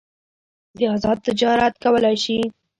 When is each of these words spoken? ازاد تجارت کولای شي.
ازاد 0.95 1.17
تجارت 1.27 1.73
کولای 1.83 2.15
شي. 2.23 2.37